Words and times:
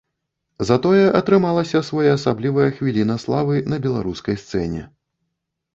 Затое 0.69 1.03
атрымалася 1.19 1.83
своеасаблівая 1.89 2.67
хвіліна 2.79 3.19
славы 3.27 3.55
на 3.75 3.81
беларускай 3.87 4.35
сцэне. 4.47 4.81